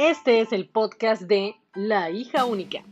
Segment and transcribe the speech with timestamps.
[0.00, 2.82] Este es el podcast de La hija única.